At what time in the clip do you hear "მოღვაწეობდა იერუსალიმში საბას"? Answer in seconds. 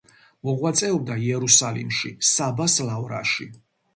0.47-2.79